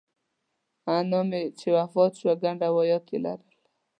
[0.97, 3.49] انا مې چې وفات شوه ګڼ روایات یې لرل.